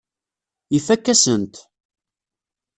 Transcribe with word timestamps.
Ifakk-asen-t. 0.77 1.55